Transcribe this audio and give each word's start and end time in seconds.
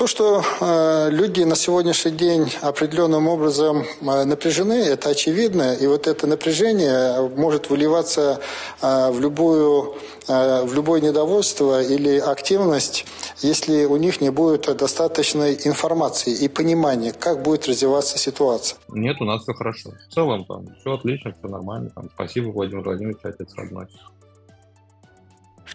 То, 0.00 0.06
что 0.06 0.42
э, 0.62 1.10
люди 1.10 1.42
на 1.42 1.54
сегодняшний 1.54 2.12
день 2.12 2.50
определенным 2.62 3.28
образом 3.28 3.84
э, 4.00 4.24
напряжены, 4.24 4.72
это 4.72 5.10
очевидно. 5.10 5.74
И 5.74 5.86
вот 5.86 6.06
это 6.06 6.26
напряжение 6.26 7.28
может 7.36 7.68
выливаться 7.68 8.40
э, 8.80 9.10
в, 9.10 9.20
любую, 9.20 9.96
в 10.26 10.74
любое 10.74 11.02
недовольство 11.02 11.82
или 11.82 12.16
активность, 12.18 13.04
если 13.42 13.84
у 13.84 13.98
них 13.98 14.22
не 14.22 14.30
будет 14.30 14.74
достаточной 14.74 15.58
информации 15.64 16.32
и 16.32 16.48
понимания, 16.48 17.12
как 17.12 17.42
будет 17.42 17.68
развиваться 17.68 18.16
ситуация. 18.16 18.78
Нет, 18.88 19.20
у 19.20 19.24
нас 19.26 19.42
все 19.42 19.52
хорошо. 19.52 19.90
В 20.08 20.14
целом 20.14 20.46
там 20.46 20.64
все 20.80 20.94
отлично, 20.94 21.34
все 21.38 21.46
нормально. 21.46 21.90
Там, 21.94 22.08
спасибо, 22.14 22.48
Владимир 22.52 22.84
Владимирович, 22.84 23.18
отец 23.22 23.52
родной. 23.54 23.86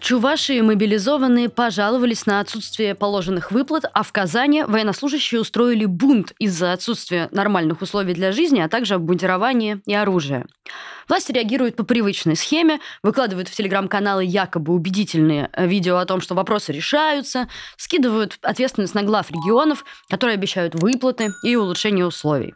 В 0.06 0.08
Чувашии 0.08 0.60
мобилизованные 0.60 1.48
пожаловались 1.48 2.26
на 2.26 2.38
отсутствие 2.38 2.94
положенных 2.94 3.50
выплат, 3.50 3.86
а 3.92 4.04
в 4.04 4.12
Казани 4.12 4.62
военнослужащие 4.62 5.40
устроили 5.40 5.84
бунт 5.84 6.32
из-за 6.38 6.72
отсутствия 6.72 7.28
нормальных 7.32 7.82
условий 7.82 8.14
для 8.14 8.30
жизни, 8.30 8.60
а 8.60 8.68
также 8.68 8.94
обмундирования 8.94 9.80
и 9.84 9.92
оружия. 9.92 10.46
Власти 11.08 11.32
реагируют 11.32 11.74
по 11.74 11.82
привычной 11.82 12.36
схеме, 12.36 12.78
выкладывают 13.02 13.48
в 13.48 13.56
телеграм-каналы 13.56 14.24
якобы 14.24 14.74
убедительные 14.74 15.50
э, 15.52 15.66
видео 15.66 15.96
о 15.96 16.06
том, 16.06 16.20
что 16.20 16.36
вопросы 16.36 16.70
решаются, 16.70 17.48
скидывают 17.76 18.38
ответственность 18.42 18.94
на 18.94 19.02
глав 19.02 19.28
регионов, 19.32 19.84
которые 20.08 20.34
обещают 20.34 20.76
выплаты 20.76 21.30
и 21.42 21.56
улучшение 21.56 22.06
условий. 22.06 22.54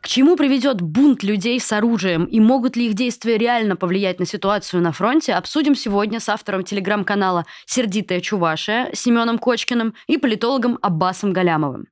К 0.00 0.06
чему 0.06 0.36
приведет 0.36 0.80
бунт 0.80 1.22
людей 1.22 1.58
с 1.58 1.72
оружием 1.72 2.24
и 2.24 2.38
могут 2.40 2.76
ли 2.76 2.86
их 2.86 2.94
действия 2.94 3.36
реально 3.36 3.76
повлиять 3.76 4.20
на 4.20 4.26
ситуацию 4.26 4.80
на 4.82 4.92
фронте, 4.92 5.34
обсудим 5.34 5.74
сегодня 5.74 6.20
с 6.20 6.28
автором 6.28 6.62
телеграм-канала 6.62 7.46
«Сердитая 7.66 8.20
Чувашия» 8.20 8.90
Семеном 8.94 9.38
Кочкиным 9.38 9.94
и 10.06 10.16
политологом 10.16 10.78
Аббасом 10.82 11.32
Галямовым. 11.32 11.86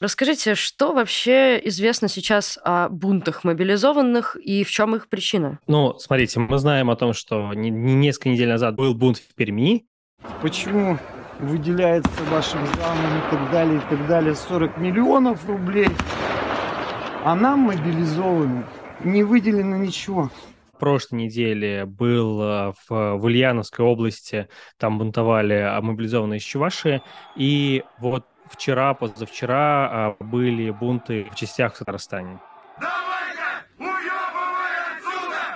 Расскажите, 0.00 0.54
что 0.54 0.92
вообще 0.92 1.58
известно 1.64 2.08
сейчас 2.08 2.58
о 2.62 2.90
бунтах 2.90 3.44
мобилизованных 3.44 4.36
и 4.36 4.62
в 4.62 4.70
чем 4.70 4.94
их 4.94 5.08
причина? 5.08 5.58
Ну, 5.66 5.94
смотрите, 5.98 6.40
мы 6.40 6.58
знаем 6.58 6.90
о 6.90 6.96
том, 6.96 7.14
что 7.14 7.54
не, 7.54 7.70
не 7.70 7.94
несколько 7.94 8.28
недель 8.28 8.48
назад 8.48 8.76
был 8.76 8.94
бунт 8.94 9.16
в 9.16 9.34
Перми. 9.34 9.86
Почему 10.42 10.98
выделяется 11.40 12.22
вашим 12.30 12.60
замам 12.66 13.18
и 13.18 13.30
так 13.30 13.50
далее, 13.50 13.78
и 13.78 13.90
так 13.90 14.06
далее 14.06 14.34
40 14.34 14.76
миллионов 14.76 15.48
рублей 15.48 15.88
а 17.24 17.34
нам 17.34 17.60
мобилизованным 17.60 18.66
не 19.02 19.22
выделено 19.22 19.78
ничего. 19.78 20.30
Прошлой 20.78 21.22
неделе 21.24 21.86
был 21.86 22.42
э, 22.42 22.72
в, 22.86 23.16
в 23.16 23.24
Ульяновской 23.24 23.84
области, 23.84 24.48
там 24.76 24.98
бунтовали 24.98 25.80
мобилизованные 25.80 26.38
из 26.38 26.42
Чувашии, 26.42 27.00
и 27.34 27.82
вот 27.98 28.26
вчера, 28.50 28.92
позавчера 28.92 29.56
а, 29.90 30.16
были 30.20 30.70
бунты 30.70 31.26
в 31.32 31.34
частях 31.34 31.74
в 31.74 31.78
Татарстане. 31.78 32.40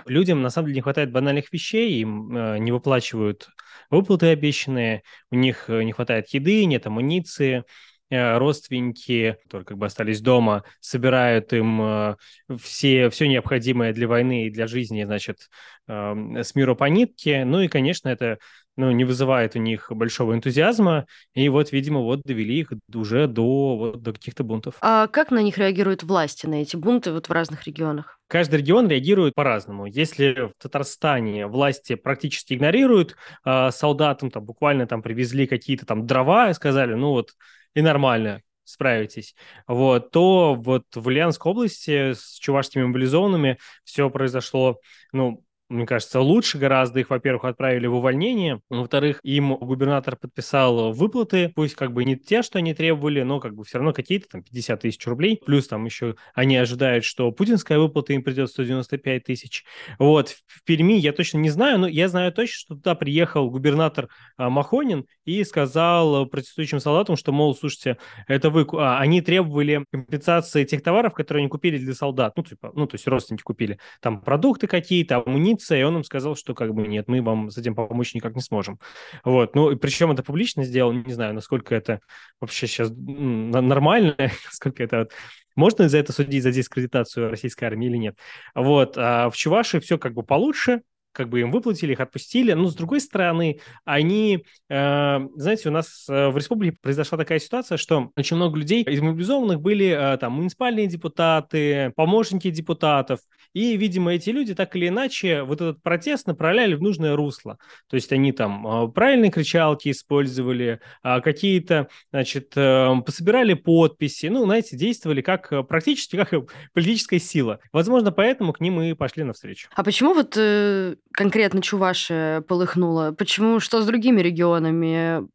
Людям 0.06 0.40
на 0.40 0.48
самом 0.48 0.68
деле 0.68 0.76
не 0.76 0.82
хватает 0.82 1.12
банальных 1.12 1.52
вещей, 1.52 2.00
им 2.00 2.34
э, 2.34 2.58
не 2.58 2.72
выплачивают 2.72 3.50
выплаты 3.90 4.28
обещанные, 4.28 5.02
у 5.30 5.36
них 5.36 5.68
э, 5.68 5.82
не 5.82 5.92
хватает 5.92 6.28
еды, 6.28 6.64
нет 6.64 6.86
амуниции, 6.86 7.64
родственники, 8.10 9.36
которые 9.44 9.64
как 9.66 9.78
бы 9.78 9.86
остались 9.86 10.20
дома, 10.20 10.64
собирают 10.80 11.52
им 11.52 11.80
э, 11.82 12.16
все, 12.60 13.10
все 13.10 13.28
необходимое 13.28 13.92
для 13.92 14.08
войны 14.08 14.46
и 14.46 14.50
для 14.50 14.66
жизни, 14.66 15.04
значит, 15.04 15.48
эм, 15.88 16.36
с 16.36 16.54
миру 16.54 16.74
по 16.76 16.84
нитке. 16.84 17.44
Ну 17.44 17.60
и, 17.60 17.68
конечно, 17.68 18.08
это 18.08 18.38
ну, 18.78 18.92
не 18.92 19.04
вызывает 19.04 19.56
у 19.56 19.58
них 19.58 19.90
большого 19.90 20.34
энтузиазма, 20.34 21.06
и 21.34 21.48
вот, 21.48 21.72
видимо, 21.72 22.00
вот 22.00 22.22
довели 22.22 22.60
их 22.60 22.72
уже 22.94 23.26
до, 23.26 23.76
вот, 23.76 24.02
до 24.02 24.12
каких-то 24.12 24.44
бунтов. 24.44 24.76
А 24.80 25.08
как 25.08 25.32
на 25.32 25.42
них 25.42 25.58
реагируют 25.58 26.04
власти, 26.04 26.46
на 26.46 26.62
эти 26.62 26.76
бунты 26.76 27.10
вот 27.10 27.28
в 27.28 27.32
разных 27.32 27.66
регионах? 27.66 28.20
Каждый 28.28 28.60
регион 28.60 28.86
реагирует 28.88 29.34
по-разному. 29.34 29.86
Если 29.86 30.50
в 30.50 30.52
Татарстане 30.62 31.48
власти 31.48 31.96
практически 31.96 32.54
игнорируют 32.54 33.16
э, 33.44 33.70
солдатам, 33.72 34.30
там 34.30 34.44
буквально 34.44 34.86
там 34.86 35.02
привезли 35.02 35.48
какие-то 35.48 35.84
там 35.84 36.06
дрова 36.06 36.50
и 36.50 36.54
сказали, 36.54 36.94
ну 36.94 37.10
вот 37.10 37.30
и 37.78 37.82
нормально 37.82 38.42
справитесь, 38.64 39.34
вот, 39.66 40.10
то 40.10 40.54
вот 40.54 40.84
в 40.94 41.06
Ульяновской 41.06 41.52
области 41.52 42.12
с 42.12 42.34
чувашскими 42.38 42.82
мобилизованными 42.82 43.58
все 43.84 44.10
произошло, 44.10 44.80
ну, 45.12 45.44
мне 45.68 45.86
кажется, 45.86 46.20
лучше 46.20 46.58
гораздо. 46.58 47.00
Их, 47.00 47.10
во-первых, 47.10 47.44
отправили 47.44 47.86
в 47.86 47.94
увольнение. 47.94 48.60
Во-вторых, 48.70 49.20
им 49.22 49.54
губернатор 49.56 50.16
подписал 50.16 50.92
выплаты, 50.92 51.52
пусть 51.54 51.74
как 51.74 51.92
бы 51.92 52.04
не 52.04 52.16
те, 52.16 52.42
что 52.42 52.58
они 52.58 52.72
требовали, 52.74 53.22
но 53.22 53.38
как 53.38 53.54
бы 53.54 53.64
все 53.64 53.78
равно 53.78 53.92
какие-то 53.92 54.28
там 54.28 54.42
50 54.42 54.80
тысяч 54.80 55.06
рублей. 55.06 55.40
Плюс 55.44 55.68
там 55.68 55.84
еще 55.84 56.16
они 56.34 56.56
ожидают, 56.56 57.04
что 57.04 57.30
путинская 57.32 57.78
выплата 57.78 58.14
им 58.14 58.22
придет 58.22 58.48
195 58.48 59.24
тысяч. 59.24 59.64
Вот. 59.98 60.36
В 60.46 60.64
Перми 60.64 60.94
я 60.94 61.12
точно 61.12 61.38
не 61.38 61.50
знаю, 61.50 61.78
но 61.78 61.86
я 61.86 62.08
знаю 62.08 62.32
точно, 62.32 62.54
что 62.54 62.74
туда 62.74 62.94
приехал 62.94 63.50
губернатор 63.50 64.08
а, 64.36 64.48
Махонин 64.48 65.04
и 65.24 65.44
сказал 65.44 66.26
протестующим 66.26 66.80
солдатам, 66.80 67.16
что, 67.16 67.32
мол, 67.32 67.54
слушайте, 67.54 67.98
это 68.26 68.48
вы... 68.48 68.66
А, 68.72 68.98
они 68.98 69.20
требовали 69.20 69.84
компенсации 69.92 70.64
тех 70.64 70.82
товаров, 70.82 71.12
которые 71.12 71.42
они 71.42 71.50
купили 71.50 71.76
для 71.76 71.94
солдат. 71.94 72.32
Ну, 72.36 72.42
типа, 72.42 72.72
ну, 72.74 72.86
то 72.86 72.94
есть 72.94 73.06
родственники 73.06 73.42
купили. 73.42 73.78
Там 74.00 74.22
продукты 74.22 74.66
какие-то, 74.66 75.18
амуниция, 75.18 75.57
больнице, 75.58 75.80
и 75.80 75.82
он 75.82 75.96
им 75.96 76.04
сказал, 76.04 76.36
что 76.36 76.54
как 76.54 76.74
бы 76.74 76.86
нет, 76.86 77.08
мы 77.08 77.22
вам 77.22 77.50
с 77.50 77.58
этим 77.58 77.74
помочь 77.74 78.14
никак 78.14 78.34
не 78.34 78.42
сможем. 78.42 78.78
Вот, 79.24 79.54
ну, 79.54 79.76
причем 79.76 80.12
это 80.12 80.22
публично 80.22 80.64
сделал, 80.64 80.92
не 80.92 81.12
знаю, 81.12 81.34
насколько 81.34 81.74
это 81.74 82.00
вообще 82.40 82.66
сейчас 82.66 82.90
нормально, 82.94 84.14
насколько 84.46 84.82
это 84.82 85.08
можно 85.56 85.88
за 85.88 85.98
это 85.98 86.12
судить, 86.12 86.42
за 86.42 86.52
дискредитацию 86.52 87.30
российской 87.30 87.64
армии 87.64 87.88
или 87.88 87.96
нет. 87.96 88.16
Вот, 88.54 88.94
а 88.96 89.28
в 89.30 89.36
Чувашии 89.36 89.78
все 89.78 89.98
как 89.98 90.14
бы 90.14 90.22
получше, 90.22 90.82
как 91.12 91.28
бы 91.28 91.40
им 91.40 91.50
выплатили, 91.50 91.92
их 91.92 92.00
отпустили. 92.00 92.52
Но, 92.52 92.68
с 92.68 92.76
другой 92.76 93.00
стороны, 93.00 93.58
они, 93.84 94.44
э, 94.68 95.18
знаете, 95.34 95.68
у 95.68 95.72
нас 95.72 96.06
э, 96.08 96.28
в 96.28 96.36
республике 96.36 96.76
произошла 96.80 97.18
такая 97.18 97.40
ситуация, 97.40 97.76
что 97.76 98.12
очень 98.16 98.36
много 98.36 98.56
людей 98.56 98.84
из 98.84 99.00
мобилизованных 99.00 99.60
были 99.60 99.88
э, 99.88 100.16
там 100.18 100.34
муниципальные 100.34 100.86
депутаты, 100.86 101.92
помощники 101.96 102.50
депутатов, 102.50 103.18
и, 103.52 103.76
видимо, 103.76 104.14
эти 104.14 104.30
люди 104.30 104.54
так 104.54 104.74
или 104.76 104.88
иначе 104.88 105.42
вот 105.42 105.60
этот 105.60 105.82
протест 105.82 106.26
направляли 106.26 106.74
в 106.74 106.82
нужное 106.82 107.16
русло. 107.16 107.58
То 107.88 107.96
есть 107.96 108.12
они 108.12 108.32
там 108.32 108.66
э, 108.66 108.88
правильные 108.92 109.30
кричалки 109.30 109.90
использовали, 109.90 110.80
э, 111.02 111.20
какие-то, 111.20 111.88
значит, 112.10 112.52
э, 112.56 112.88
пособирали 113.04 113.54
подписи, 113.54 114.26
ну, 114.26 114.44
знаете, 114.44 114.76
действовали 114.76 115.20
как 115.20 115.52
э, 115.52 115.62
практически 115.62 116.16
как 116.16 116.32
политическая 116.74 117.18
сила. 117.18 117.60
Возможно, 117.72 118.12
поэтому 118.12 118.52
к 118.52 118.60
ним 118.60 118.80
и 118.80 118.94
пошли 118.94 119.24
навстречу. 119.24 119.68
А 119.74 119.82
почему 119.82 120.14
вот 120.14 120.34
э, 120.36 120.96
конкретно 121.12 121.62
Чувашия 121.62 122.40
полыхнула? 122.42 123.12
Почему, 123.12 123.60
что 123.60 123.82
с 123.82 123.86
другими 123.86 124.20
регионами? 124.20 125.26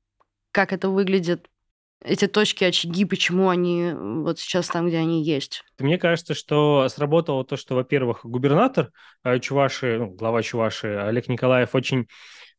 Как 0.51 0.71
это 0.71 0.89
выглядит? 0.89 1.47
Эти 2.03 2.27
точки, 2.27 2.65
очаги, 2.65 3.05
почему 3.05 3.49
они 3.49 3.93
вот 3.93 4.39
сейчас 4.39 4.67
там, 4.67 4.87
где 4.87 4.97
они 4.97 5.23
есть? 5.23 5.63
Мне 5.79 5.97
кажется, 5.97 6.33
что 6.33 6.87
сработало 6.89 7.45
то, 7.45 7.55
что, 7.55 7.75
во-первых, 7.75 8.21
губернатор 8.23 8.91
э, 9.23 9.39
Чуваши, 9.39 9.97
ну, 9.99 10.09
глава 10.09 10.41
Чуваши 10.41 10.87
Олег 10.87 11.29
Николаев 11.29 11.73
очень 11.73 12.07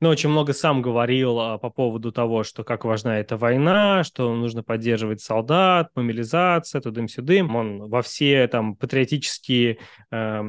ну, 0.01 0.09
очень 0.09 0.29
много 0.29 0.53
сам 0.53 0.83
говорил 0.83 1.39
а, 1.39 1.59
по 1.59 1.71
поводу 1.71 2.13
того, 2.13 2.43
что 2.43 2.65
как 2.65 2.85
важна 2.85 3.21
эта 3.21 3.37
война, 3.37 4.03
что 4.03 4.35
нужно 4.35 4.63
поддерживать 4.63 5.21
солдат, 5.21 5.91
мобилизация, 5.95 6.81
тудым-сюдым. 6.81 7.55
Он 7.55 7.89
во 7.89 8.03
все 8.03 8.47
там 8.49 8.77
патриотические 8.77 9.79
э, 10.11 10.43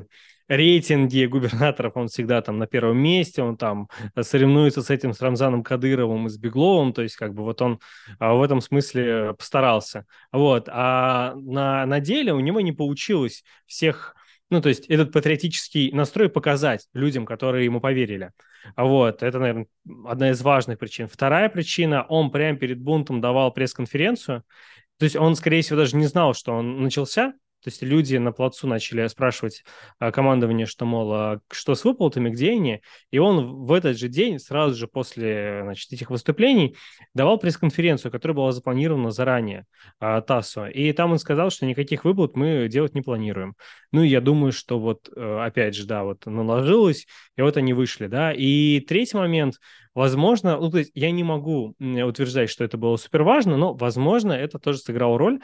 рейтинге 0.48 1.28
губернаторов 1.28 1.94
он 1.96 2.08
всегда 2.08 2.42
там 2.42 2.58
на 2.58 2.68
первом 2.68 2.98
месте, 2.98 3.42
он 3.42 3.58
там 3.58 3.90
соревнуется 4.20 4.82
с 4.82 4.90
этим 4.90 5.14
с 5.14 5.22
Рамзаном 5.22 5.64
Кадыровым 5.64 6.28
и 6.28 6.30
с 6.30 6.38
Бегловым, 6.38 6.94
то 6.94 7.02
есть 7.02 7.16
как 7.16 7.34
бы 7.34 7.44
вот 7.44 7.62
он 7.62 7.80
а, 8.20 8.34
в 8.34 8.44
этом 8.44 8.62
смысле 8.62 9.34
постарался. 9.34 10.06
Вот. 10.32 10.70
А 10.72 11.34
на, 11.36 11.86
на 11.86 12.00
деле 12.00 12.34
у 12.34 12.40
него 12.40 12.62
не 12.62 12.72
получилось 12.72 13.44
всех 13.66 14.16
ну, 14.52 14.62
то 14.62 14.70
есть 14.70 14.86
этот 14.86 15.12
патриотический 15.12 15.92
настрой 15.92 16.30
показать 16.30 16.88
людям, 16.94 17.26
которые 17.26 17.66
ему 17.66 17.82
поверили. 17.82 18.32
Вот, 18.78 19.24
это, 19.24 19.40
наверное, 19.40 19.68
одна 20.06 20.30
из 20.32 20.42
важных 20.42 20.78
причин. 20.78 21.08
Вторая 21.08 21.50
причина, 21.50 22.04
он 22.08 22.32
прямо 22.32 22.58
перед 22.58 22.80
бунтом 22.80 23.22
давал 23.22 23.52
пресс-конференцию, 23.52 24.44
то 24.98 25.04
есть 25.04 25.16
он, 25.16 25.36
скорее 25.36 25.62
всего, 25.62 25.78
даже 25.80 25.98
не 25.98 26.06
знал, 26.06 26.34
что 26.34 26.54
он 26.54 26.84
начался, 26.84 27.34
то 27.66 27.70
есть 27.70 27.82
люди 27.82 28.16
на 28.18 28.32
плацу 28.32 28.68
начали 28.68 29.08
спрашивать 29.08 29.64
а, 29.98 30.12
командование, 30.12 30.68
что, 30.68 30.86
мол, 30.86 31.14
а, 31.14 31.40
что 31.52 31.74
с 31.74 31.84
выплатами, 31.84 32.30
где 32.30 32.52
они, 32.52 32.82
и 33.10 33.18
он 33.18 33.66
в 33.66 33.74
этот 33.74 33.98
же 33.98 34.08
день, 34.08 34.38
сразу 34.38 34.76
же 34.76 34.88
после 34.88 35.62
значит, 35.64 35.92
этих 35.92 36.12
выступлений, 36.12 36.76
давал 37.16 37.40
пресс-конференцию, 37.40 38.12
которая 38.12 38.36
была 38.36 38.52
запланирована 38.52 39.10
заранее 39.10 39.66
а, 40.00 40.22
ТАССу, 40.22 40.68
и 40.68 40.92
там 40.94 41.14
он 41.14 41.18
сказал, 41.18 41.50
что 41.50 41.66
никаких 41.66 42.06
выплат 42.06 42.36
мы 42.36 42.68
делать 42.70 42.94
не 42.94 43.02
планируем. 43.02 43.56
Ну, 43.92 44.04
я 44.04 44.22
думаю, 44.22 44.52
что 44.52 44.80
вот, 44.80 45.10
э, 45.16 45.40
опять 45.42 45.74
же, 45.74 45.88
да, 45.88 46.04
вот 46.04 46.28
наложилось, 46.28 47.08
и 47.36 47.42
вот 47.42 47.58
они 47.58 47.74
вышли, 47.74 48.06
да. 48.06 48.32
И 48.32 48.80
третий 48.82 49.18
момент, 49.18 49.56
Возможно, 49.96 50.58
ну, 50.58 50.70
то 50.70 50.80
есть 50.80 50.92
я 50.94 51.10
не 51.10 51.24
могу 51.24 51.74
утверждать, 51.80 52.50
что 52.50 52.66
это 52.66 52.78
было 52.78 52.98
супер 52.98 53.24
важно, 53.24 53.56
но, 53.56 53.74
возможно, 53.74 54.34
это 54.34 54.60
тоже 54.60 54.80
сыграло 54.80 55.18
роль. 55.18 55.40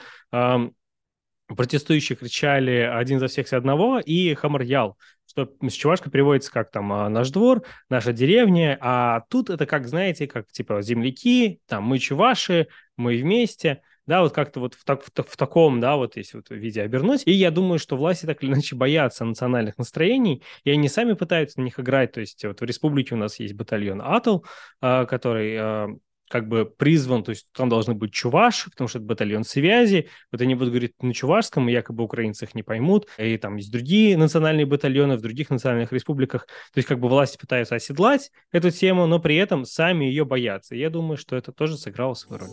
Протестующие 1.55 2.15
кричали 2.15 2.89
«один 2.91 3.19
за 3.19 3.27
всех, 3.27 3.47
за 3.47 3.57
одного» 3.57 3.99
и 3.99 4.33
«хамарьял», 4.33 4.97
что 5.27 5.49
с 5.61 5.73
чувашка 5.73 6.09
переводится 6.09 6.51
как 6.51 6.71
там 6.71 6.91
«А, 6.93 7.09
«наш 7.09 7.29
двор», 7.29 7.63
«наша 7.89 8.13
деревня», 8.13 8.77
а 8.81 9.21
тут 9.29 9.49
это 9.49 9.65
как, 9.65 9.87
знаете, 9.87 10.27
как 10.27 10.51
типа 10.51 10.81
«земляки», 10.81 11.59
там 11.67 11.83
«мы 11.83 11.99
чуваши», 11.99 12.67
«мы 12.97 13.17
вместе», 13.17 13.81
да, 14.07 14.21
вот 14.21 14.33
как-то 14.33 14.59
вот 14.59 14.73
в, 14.73 14.83
так, 14.83 15.03
в, 15.03 15.09
в 15.09 15.37
таком, 15.37 15.79
да, 15.79 15.95
вот 15.95 16.17
если 16.17 16.37
вот 16.37 16.49
виде 16.49 16.81
обернуть. 16.81 17.21
И 17.25 17.31
я 17.31 17.51
думаю, 17.51 17.79
что 17.79 17.95
власти 17.95 18.25
так 18.25 18.43
или 18.43 18.51
иначе 18.51 18.75
боятся 18.75 19.25
национальных 19.25 19.77
настроений, 19.77 20.43
и 20.63 20.71
они 20.71 20.89
сами 20.89 21.13
пытаются 21.13 21.59
на 21.59 21.65
них 21.65 21.79
играть. 21.79 22.11
То 22.11 22.19
есть 22.19 22.43
вот 22.43 22.59
в 22.59 22.63
республике 22.63 23.15
у 23.15 23.17
нас 23.17 23.39
есть 23.39 23.53
батальон 23.53 24.01
«Атл», 24.01 24.39
а, 24.81 25.05
который 25.05 25.55
а, 25.57 25.87
как 26.31 26.47
бы 26.47 26.65
призван, 26.65 27.23
то 27.23 27.31
есть 27.31 27.47
там 27.53 27.69
должны 27.69 27.93
быть 27.93 28.13
чуваши, 28.13 28.71
потому 28.71 28.87
что 28.87 28.99
это 28.99 29.07
батальон 29.07 29.43
связи, 29.43 30.09
вот 30.31 30.41
они 30.41 30.55
будут 30.55 30.69
говорить 30.69 31.01
на 31.03 31.13
чувашском, 31.13 31.67
и 31.69 31.73
якобы 31.73 32.03
украинцы 32.03 32.45
их 32.45 32.55
не 32.55 32.63
поймут, 32.63 33.07
и 33.17 33.37
там 33.37 33.57
есть 33.57 33.71
другие 33.71 34.17
национальные 34.17 34.65
батальоны 34.65 35.17
в 35.17 35.21
других 35.21 35.49
национальных 35.49 35.91
республиках, 35.91 36.45
то 36.45 36.77
есть 36.77 36.87
как 36.87 36.99
бы 36.99 37.09
власти 37.09 37.37
пытаются 37.37 37.75
оседлать 37.75 38.31
эту 38.51 38.71
тему, 38.71 39.05
но 39.07 39.19
при 39.19 39.35
этом 39.35 39.65
сами 39.65 40.05
ее 40.05 40.25
боятся. 40.25 40.75
я 40.75 40.89
думаю, 40.89 41.17
что 41.17 41.35
это 41.35 41.51
тоже 41.51 41.77
сыграло 41.77 42.13
свою 42.13 42.41
роль. 42.41 42.49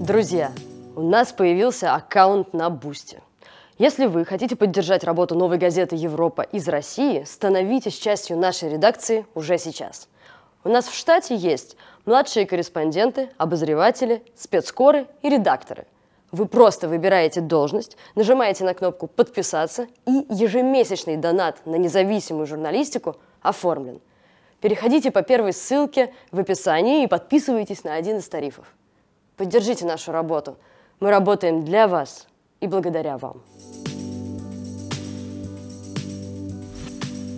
Друзья, 0.00 0.50
у 0.96 1.02
нас 1.02 1.32
появился 1.32 1.94
аккаунт 1.94 2.54
на 2.54 2.70
Boosty. 2.70 3.20
Если 3.80 4.04
вы 4.04 4.26
хотите 4.26 4.56
поддержать 4.56 5.04
работу 5.04 5.34
новой 5.34 5.56
газеты 5.56 5.96
«Европа» 5.96 6.42
из 6.42 6.68
России, 6.68 7.24
становитесь 7.24 7.94
частью 7.94 8.36
нашей 8.36 8.68
редакции 8.68 9.24
уже 9.34 9.56
сейчас. 9.56 10.06
У 10.64 10.68
нас 10.68 10.86
в 10.86 10.94
штате 10.94 11.34
есть 11.34 11.78
младшие 12.04 12.44
корреспонденты, 12.44 13.30
обозреватели, 13.38 14.22
спецкоры 14.36 15.06
и 15.22 15.30
редакторы. 15.30 15.86
Вы 16.30 16.44
просто 16.44 16.88
выбираете 16.88 17.40
должность, 17.40 17.96
нажимаете 18.16 18.64
на 18.64 18.74
кнопку 18.74 19.06
«Подписаться» 19.06 19.86
и 20.06 20.26
ежемесячный 20.28 21.16
донат 21.16 21.64
на 21.64 21.76
независимую 21.76 22.46
журналистику 22.46 23.16
оформлен. 23.40 24.02
Переходите 24.60 25.10
по 25.10 25.22
первой 25.22 25.54
ссылке 25.54 26.12
в 26.32 26.38
описании 26.38 27.04
и 27.04 27.06
подписывайтесь 27.06 27.82
на 27.84 27.94
один 27.94 28.18
из 28.18 28.28
тарифов. 28.28 28.66
Поддержите 29.38 29.86
нашу 29.86 30.12
работу. 30.12 30.58
Мы 31.00 31.08
работаем 31.08 31.64
для 31.64 31.88
вас 31.88 32.26
и 32.60 32.66
благодаря 32.66 33.16
вам. 33.16 33.40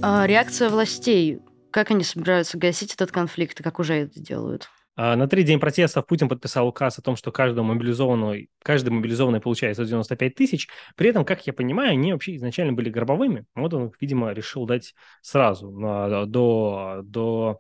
Реакция 0.03 0.69
властей. 0.69 1.41
Как 1.71 1.91
они 1.91 2.05
собираются 2.05 2.59
гасить 2.59 2.95
этот 2.95 3.11
конфликт 3.13 3.59
и 3.61 3.63
как 3.63 3.79
уже 3.79 3.95
это 3.95 4.21
делают? 4.21 4.69
А, 4.95 5.17
на 5.17 5.27
три 5.27 5.43
день 5.43 5.59
протестов 5.59 6.07
Путин 6.07 6.29
подписал 6.29 6.69
указ 6.69 6.99
о 6.99 7.03
том, 7.03 7.17
что 7.17 7.33
каждому 7.33 7.73
мобилизованного, 7.73 8.37
каждый 8.63 8.91
мобилизованный 8.91 9.41
получает 9.41 9.77
195 9.77 10.35
тысяч. 10.35 10.69
При 10.97 11.09
этом, 11.09 11.25
как 11.25 11.47
я 11.47 11.55
понимаю, 11.55 11.93
они 11.93 12.13
вообще 12.13 12.37
изначально 12.37 12.75
были 12.75 12.91
гробовыми. 12.91 13.47
Вот 13.55 13.73
он, 13.73 13.91
видимо, 14.01 14.33
решил 14.33 14.67
дать 14.67 14.95
сразу, 15.23 15.71
до, 15.71 17.01
до 17.03 17.59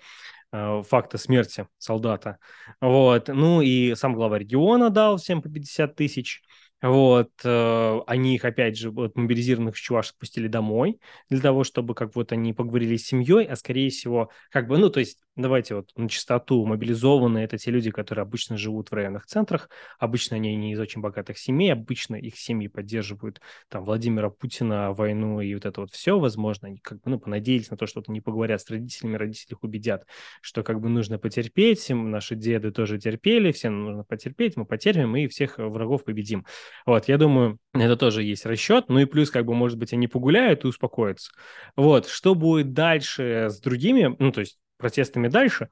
Э, 0.55 0.83
факта 0.87 1.17
смерти 1.17 1.67
солдата. 1.79 2.39
Вот. 2.81 3.29
Ну 3.29 3.63
и 3.63 3.95
сам 3.95 4.15
глава 4.15 4.39
региона 4.39 4.91
дал 4.91 5.17
всем 5.17 5.41
по 5.41 5.49
50 5.49 5.97
тысяч. 5.97 6.43
Вот, 6.83 7.31
э, 7.45 8.01
они 8.09 8.35
их, 8.35 8.45
опять 8.45 8.77
же, 8.77 8.91
вот, 8.91 9.17
мобилизированных 9.17 9.77
чувашек 9.77 10.17
пустили 10.19 10.49
домой 10.49 11.01
для 11.31 11.41
того, 11.41 11.63
чтобы 11.65 11.95
как 11.95 12.17
вот 12.17 12.33
они 12.33 12.53
поговорили 12.53 12.97
с 12.97 13.07
семьей, 13.07 13.47
а 13.47 13.55
скорее 13.57 13.91
всего, 13.91 14.31
как 14.51 14.67
бы, 14.69 14.79
ну, 14.79 14.91
то 14.91 14.99
есть 15.01 15.22
давайте 15.37 15.75
вот 15.75 15.91
на 15.97 16.09
чистоту, 16.09 16.65
мобилизованные 16.67 17.45
это 17.45 17.57
те 17.57 17.71
люди, 17.71 17.91
которые 17.91 18.23
обычно 18.23 18.57
живут 18.57 18.91
в 18.91 18.95
районных 18.95 19.27
центрах, 19.27 19.71
обычно 19.99 20.37
они 20.37 20.55
не 20.57 20.73
из 20.73 20.81
очень 20.81 21.01
богатых 21.01 21.39
семей, 21.39 21.73
обычно 21.73 22.17
их 22.17 22.39
семьи 22.39 22.69
поддерживают 22.69 23.41
там 23.69 23.85
Владимира 23.85 24.31
Путина, 24.31 24.93
войну 24.93 25.41
и 25.41 25.55
вот 25.55 25.65
это 25.65 25.81
вот 25.81 25.91
все, 25.91 26.19
возможно, 26.19 26.69
они 26.69 26.79
как 26.79 27.01
бы, 27.01 27.11
ну, 27.11 27.19
понадеялись 27.19 27.71
на 27.71 27.77
то, 27.77 27.87
что 27.87 28.03
не 28.09 28.21
поговорят 28.21 28.61
с 28.61 28.71
родителями, 28.71 29.17
родители 29.17 29.53
их 29.53 29.63
убедят, 29.63 30.07
что 30.41 30.63
как 30.63 30.81
бы 30.81 30.89
нужно 30.89 31.19
потерпеть, 31.19 31.89
наши 31.91 32.35
деды 32.35 32.71
тоже 32.71 32.99
терпели, 32.99 33.53
всем 33.53 33.85
нужно 33.85 34.05
потерпеть, 34.05 34.57
мы 34.57 34.67
потерпим 34.67 35.17
и 35.17 35.29
всех 35.29 35.59
врагов 35.59 36.05
победим. 36.05 36.45
Вот, 36.85 37.09
я 37.09 37.17
думаю, 37.17 37.59
это 37.73 37.97
тоже 37.97 38.23
есть 38.23 38.45
расчет, 38.45 38.87
ну 38.89 38.99
и 38.99 39.07
плюс, 39.07 39.31
как 39.31 39.47
бы, 39.47 39.55
может 39.55 39.79
быть, 39.79 39.93
они 39.93 40.09
погуляют 40.09 40.65
и 40.65 40.69
успокоятся. 40.69 41.33
Вот, 41.77 42.07
что 42.07 42.35
будет 42.35 42.73
дальше 42.75 43.49
с 43.49 43.61
другими, 43.61 44.15
ну, 44.19 44.31
то 44.33 44.41
есть 44.41 44.59
протестами 44.83 45.29
дальше, 45.29 45.71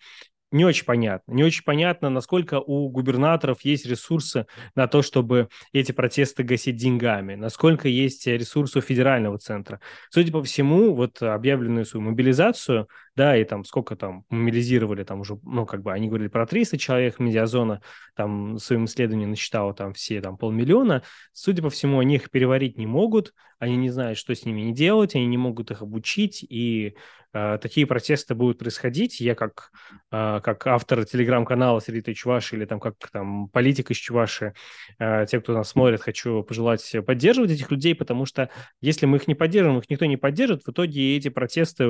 не 0.52 0.64
очень 0.64 0.84
понятно. 0.84 1.32
Не 1.32 1.44
очень 1.44 1.62
понятно, 1.62 2.10
насколько 2.10 2.58
у 2.58 2.88
губернаторов 2.88 3.60
есть 3.62 3.86
ресурсы 3.86 4.46
на 4.74 4.88
то, 4.88 5.00
чтобы 5.02 5.48
эти 5.72 5.92
протесты 5.92 6.42
гасить 6.42 6.76
деньгами, 6.76 7.36
насколько 7.36 7.86
есть 7.88 8.26
ресурсы 8.26 8.78
у 8.78 8.82
федерального 8.82 9.38
центра. 9.38 9.80
Судя 10.10 10.32
по 10.32 10.42
всему, 10.42 10.94
вот 10.94 11.22
объявленную 11.22 11.84
свою 11.84 12.06
мобилизацию, 12.06 12.88
да, 13.20 13.36
и 13.36 13.44
там 13.44 13.66
сколько 13.66 13.96
там 13.96 14.24
мобилизировали, 14.30 15.04
там 15.04 15.20
уже, 15.20 15.38
ну, 15.42 15.66
как 15.66 15.82
бы 15.82 15.92
они 15.92 16.08
говорили 16.08 16.28
про 16.28 16.46
300 16.46 16.78
человек, 16.78 17.18
медиазона 17.18 17.82
там 18.16 18.54
в 18.54 18.60
своем 18.60 18.86
исследовании 18.86 19.26
насчитала 19.26 19.74
там 19.74 19.92
все 19.92 20.22
там 20.22 20.38
полмиллиона. 20.38 21.02
Судя 21.34 21.62
по 21.62 21.68
всему, 21.68 21.98
они 21.98 22.14
их 22.14 22.30
переварить 22.30 22.78
не 22.78 22.86
могут, 22.86 23.34
они 23.58 23.76
не 23.76 23.90
знают, 23.90 24.16
что 24.16 24.34
с 24.34 24.46
ними 24.46 24.62
не 24.62 24.72
делать, 24.72 25.14
они 25.14 25.26
не 25.26 25.36
могут 25.36 25.70
их 25.70 25.82
обучить, 25.82 26.42
и 26.48 26.94
Э, 27.32 27.58
такие 27.60 27.86
протесты 27.86 28.34
будут 28.34 28.58
происходить. 28.58 29.20
Я 29.20 29.34
как, 29.34 29.70
э, 30.10 30.40
как 30.42 30.66
автор 30.66 31.04
телеграм-канала 31.04 31.78
Среди 31.80 32.14
Чуваши 32.14 32.56
или 32.56 32.64
там 32.64 32.80
как 32.80 32.94
там 33.12 33.48
политик 33.48 33.90
из 33.90 33.98
Чуваши, 33.98 34.54
э, 34.98 35.26
те, 35.28 35.40
кто 35.40 35.52
нас 35.52 35.68
смотрит, 35.68 36.00
хочу 36.00 36.42
пожелать 36.42 36.96
поддерживать 37.06 37.52
этих 37.52 37.70
людей, 37.70 37.94
потому 37.94 38.26
что 38.26 38.50
если 38.80 39.06
мы 39.06 39.18
их 39.18 39.28
не 39.28 39.34
поддержим, 39.34 39.78
их 39.78 39.88
никто 39.88 40.06
не 40.06 40.16
поддержит, 40.16 40.64
в 40.64 40.70
итоге 40.70 41.16
эти 41.16 41.28
протесты 41.28 41.86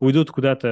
уйдут 0.00 0.30
куда-то 0.30 0.63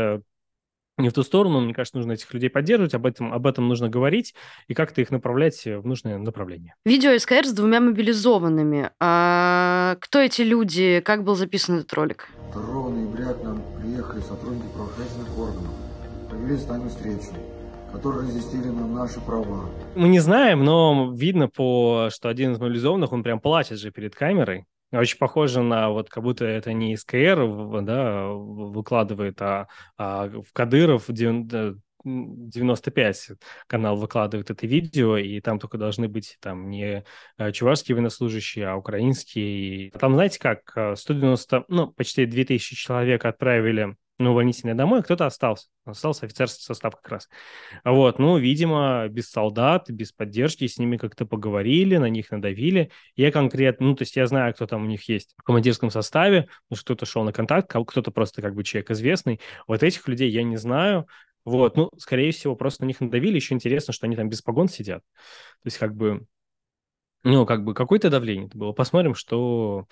не 0.99 1.09
в 1.09 1.13
ту 1.13 1.23
сторону. 1.23 1.61
Мне 1.61 1.75
кажется, 1.75 1.97
нужно 1.97 2.13
этих 2.13 2.33
людей 2.35 2.51
поддерживать, 2.51 2.95
об 2.95 3.07
этом, 3.07 3.33
об 3.33 3.47
этом 3.47 3.69
нужно 3.69 3.89
говорить 3.89 4.35
и 4.69 4.75
как-то 4.75 5.01
их 5.01 5.11
направлять 5.11 5.65
в 5.65 5.87
нужное 5.87 6.19
направление. 6.19 6.75
Видео 6.85 7.17
СКР 7.19 7.47
с 7.47 7.53
двумя 7.53 7.81
мобилизованными. 7.81 8.91
А 9.01 9.97
кто 10.01 10.21
эти 10.21 10.43
люди? 10.43 11.01
Как 11.05 11.25
был 11.25 11.35
записан 11.35 11.79
этот 11.79 11.93
ролик? 11.95 12.29
2 12.53 12.91
ноября 12.91 13.33
к 13.33 13.43
нам 13.43 13.63
приехали 13.81 14.21
сотрудники 14.21 14.67
правоохранительных 14.75 15.39
органов, 15.39 15.73
провели 16.29 16.57
с 16.57 16.67
нами 16.67 16.89
встречу 16.89 17.33
которые 17.93 18.23
разъяснили 18.23 18.69
нам 18.69 18.95
наши 18.95 19.21
права. 19.21 19.67
Мы 19.95 20.09
не 20.09 20.19
знаем, 20.19 20.65
но 20.65 21.13
видно 21.15 21.49
по, 21.49 22.09
что 22.11 22.29
один 22.29 22.53
из 22.53 22.59
мобилизованных, 22.59 23.13
он 23.13 23.23
прям 23.23 23.39
плачет 23.39 23.79
же 23.79 23.91
перед 23.91 24.15
камерой. 24.15 24.65
Очень 24.93 25.19
похоже 25.19 25.63
на 25.63 25.91
вот 25.91 26.11
как 26.11 26.23
будто 26.23 26.45
это 26.45 26.73
не 26.73 26.97
СКР 26.97 27.83
да, 27.83 28.27
выкладывает, 28.29 29.41
а, 29.41 29.69
а 29.97 30.29
в 30.29 30.53
Кадыров 30.53 31.07
95 32.05 33.31
канал 33.67 33.97
выкладывает 33.97 34.51
это 34.51 34.67
видео, 34.67 35.17
и 35.17 35.41
там 35.41 35.59
только 35.59 35.79
должны 35.79 36.09
быть 36.09 36.37
там 36.41 36.69
не 36.69 37.05
э, 37.39 37.53
чувашские 37.53 37.95
военнослужащие, 37.95 38.69
а 38.69 38.77
украинские. 38.77 39.91
Там, 39.93 40.15
знаете 40.15 40.39
как, 40.39 40.77
190, 40.97 41.57
э, 41.57 41.63
ну, 41.69 41.89
почти 41.93 42.27
2000 42.27 42.75
человек 42.75 43.25
отправили 43.25 43.97
на 44.19 44.31
увольнительное 44.31 44.75
домой, 44.75 45.03
кто-то 45.03 45.27
остался. 45.27 45.69
Остался 45.85 46.27
офицерский 46.27 46.63
состав 46.63 46.95
как 46.97 47.09
раз. 47.09 47.29
Вот, 47.85 48.19
ну, 48.19 48.39
видимо, 48.39 49.09
без 49.09 49.31
солдат, 49.31 49.91
без 49.91 50.13
поддержки, 50.13 50.67
с 50.67 50.79
ними 50.79 50.97
как-то 50.97 51.27
поговорили, 51.27 51.97
на 51.97 52.09
них 52.09 52.31
надавили. 52.31 52.91
Я 53.17 53.33
конкретно, 53.33 53.87
ну, 53.87 53.97
то 53.97 54.03
есть 54.03 54.17
я 54.17 54.27
знаю, 54.27 54.55
кто 54.55 54.67
там 54.67 54.85
у 54.85 54.87
них 54.87 55.09
есть 55.09 55.35
в 55.37 55.43
командирском 55.43 55.91
составе, 55.91 56.49
ну, 56.71 56.77
кто-то 56.77 57.07
шел 57.07 57.25
на 57.25 57.33
контакт, 57.33 57.73
кто-то 57.87 58.11
просто 58.11 58.43
как 58.43 58.55
бы 58.55 58.65
человек 58.65 58.91
известный. 58.91 59.41
Вот 59.67 59.83
этих 59.83 60.07
людей 60.09 60.31
я 60.31 60.43
не 60.43 60.57
знаю. 60.57 61.07
Вот, 61.45 61.77
ну, 61.77 61.91
скорее 61.99 62.31
всего, 62.31 62.55
просто 62.55 62.85
на 62.85 62.87
них 62.87 63.01
надавили. 63.01 63.35
Еще 63.37 63.55
интересно, 63.55 63.93
что 63.93 64.07
они 64.07 64.15
там 64.15 64.29
без 64.29 64.43
погон 64.43 64.69
сидят. 64.69 65.03
То 65.63 65.67
есть, 65.67 65.79
как 65.79 65.97
бы, 65.97 66.25
ну, 67.25 67.47
как 67.47 67.65
бы 67.65 67.75
какое-то 67.75 68.11
давление 68.11 68.47
это 68.47 68.59
было. 68.59 68.73
Посмотрим, 68.73 69.15
что, 69.15 69.87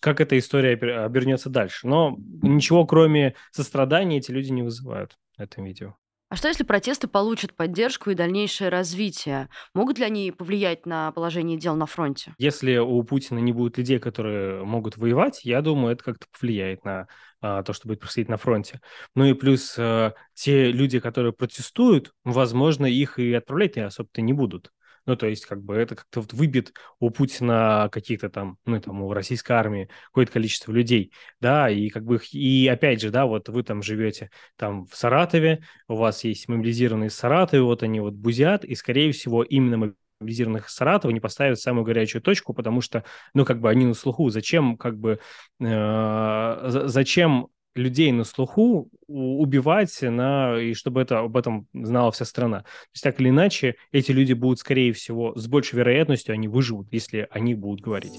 как 0.00 0.20
эта 0.20 0.38
история 0.38 0.74
обернется 1.04 1.50
дальше. 1.50 1.86
Но 1.86 2.16
ничего, 2.42 2.86
кроме 2.86 3.34
сострадания, 3.50 4.18
эти 4.18 4.30
люди 4.30 4.52
не 4.52 4.62
вызывают 4.62 5.16
в 5.36 5.40
этом 5.40 5.64
видео. 5.64 5.96
А 6.30 6.36
что, 6.36 6.48
если 6.48 6.64
протесты 6.64 7.06
получат 7.06 7.54
поддержку 7.54 8.10
и 8.10 8.14
дальнейшее 8.14 8.68
развитие? 8.68 9.48
Могут 9.72 9.98
ли 9.98 10.04
они 10.04 10.32
повлиять 10.32 10.84
на 10.84 11.12
положение 11.12 11.58
дел 11.58 11.76
на 11.76 11.86
фронте? 11.86 12.34
Если 12.38 12.76
у 12.76 13.02
Путина 13.04 13.38
не 13.38 13.52
будет 13.52 13.78
людей, 13.78 14.00
которые 14.00 14.64
могут 14.64 14.96
воевать, 14.96 15.44
я 15.44 15.60
думаю, 15.60 15.92
это 15.92 16.02
как-то 16.02 16.26
повлияет 16.36 16.84
на 16.84 17.06
а, 17.40 17.62
то, 17.62 17.72
что 17.72 17.86
будет 17.86 18.00
происходить 18.00 18.28
на 18.28 18.36
фронте. 18.36 18.80
Ну 19.14 19.26
и 19.26 19.34
плюс 19.34 19.76
а, 19.78 20.14
те 20.32 20.72
люди, 20.72 20.98
которые 20.98 21.32
протестуют, 21.32 22.12
возможно, 22.24 22.86
их 22.86 23.18
и 23.20 23.32
отправлять 23.32 23.76
особо-то 23.76 24.20
не 24.20 24.32
будут. 24.32 24.72
Ну, 25.06 25.16
то 25.16 25.26
есть, 25.26 25.46
как 25.46 25.62
бы 25.62 25.74
это 25.76 25.96
как-то 25.96 26.20
вот 26.20 26.32
выбит 26.32 26.72
у 26.98 27.10
Путина 27.10 27.88
каких-то 27.92 28.30
там, 28.30 28.58
ну, 28.64 28.80
там, 28.80 29.02
у 29.02 29.12
российской 29.12 29.52
армии 29.52 29.88
какое-то 30.06 30.32
количество 30.32 30.72
людей, 30.72 31.12
да, 31.40 31.68
и 31.68 31.88
как 31.90 32.04
бы, 32.04 32.20
и 32.32 32.66
опять 32.68 33.00
же, 33.00 33.10
да, 33.10 33.26
вот 33.26 33.48
вы 33.48 33.62
там 33.62 33.82
живете 33.82 34.30
там 34.56 34.86
в 34.86 34.96
Саратове, 34.96 35.62
у 35.88 35.96
вас 35.96 36.24
есть 36.24 36.48
мобилизированные 36.48 37.08
из 37.08 37.14
Саратова, 37.14 37.64
вот 37.64 37.82
они 37.82 38.00
вот 38.00 38.14
бузят, 38.14 38.64
и, 38.64 38.74
скорее 38.74 39.12
всего, 39.12 39.42
именно 39.42 39.92
мобилизированных 40.20 40.68
из 40.68 40.74
Саратова 40.74 41.10
не 41.10 41.20
поставят 41.20 41.60
самую 41.60 41.84
горячую 41.84 42.22
точку, 42.22 42.54
потому 42.54 42.80
что, 42.80 43.04
ну, 43.34 43.44
как 43.44 43.60
бы 43.60 43.68
они 43.68 43.84
на 43.84 43.94
слуху. 43.94 44.30
Зачем, 44.30 44.76
как 44.76 44.98
бы, 44.98 45.20
э, 45.60 46.56
зачем 46.86 47.48
людей 47.74 48.12
на 48.12 48.24
слуху 48.24 48.88
убивать, 49.06 49.96
на, 50.02 50.58
и 50.58 50.74
чтобы 50.74 51.02
это, 51.02 51.20
об 51.20 51.36
этом 51.36 51.66
знала 51.72 52.10
вся 52.12 52.24
страна. 52.24 52.60
То 52.60 52.90
есть 52.94 53.04
так 53.04 53.20
или 53.20 53.28
иначе, 53.28 53.76
эти 53.92 54.12
люди 54.12 54.32
будут, 54.32 54.58
скорее 54.58 54.92
всего, 54.92 55.34
с 55.36 55.46
большей 55.46 55.76
вероятностью, 55.76 56.32
они 56.34 56.48
выживут, 56.48 56.88
если 56.90 57.28
они 57.30 57.54
будут 57.54 57.80
говорить. 57.80 58.12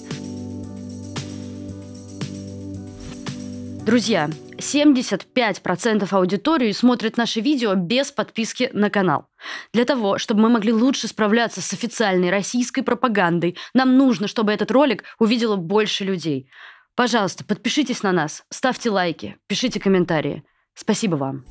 Друзья, 3.85 4.31
75% 4.57 6.07
аудитории 6.09 6.71
смотрят 6.71 7.17
наши 7.17 7.39
видео 7.39 7.75
без 7.75 8.11
подписки 8.11 8.71
на 8.73 8.89
канал. 8.89 9.27
Для 9.73 9.85
того, 9.85 10.17
чтобы 10.17 10.41
мы 10.41 10.49
могли 10.49 10.73
лучше 10.73 11.07
справляться 11.07 11.61
с 11.61 11.71
официальной 11.71 12.31
российской 12.31 12.81
пропагандой, 12.81 13.57
нам 13.75 13.95
нужно, 13.95 14.27
чтобы 14.27 14.53
этот 14.53 14.71
ролик 14.71 15.03
увидело 15.19 15.55
больше 15.55 16.03
людей. 16.03 16.49
Пожалуйста, 16.95 17.43
подпишитесь 17.43 18.03
на 18.03 18.13
нас, 18.13 18.45
ставьте 18.49 18.89
лайки, 18.89 19.35
пишите 19.47 19.81
комментарии. 19.81 20.43
Спасибо 20.73 21.15
вам. 21.15 21.43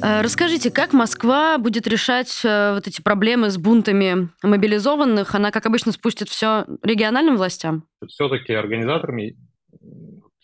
Э, 0.00 0.20
расскажите, 0.20 0.70
как 0.70 0.92
Москва 0.92 1.58
будет 1.58 1.88
решать 1.88 2.40
э, 2.44 2.74
вот 2.74 2.86
эти 2.86 3.00
проблемы 3.02 3.50
с 3.50 3.58
бунтами 3.58 4.28
мобилизованных? 4.44 5.34
Она, 5.34 5.50
как 5.50 5.66
обычно, 5.66 5.90
спустит 5.90 6.28
все 6.28 6.66
региональным 6.82 7.36
властям? 7.36 7.88
Все-таки 8.06 8.52
организаторами 8.52 9.36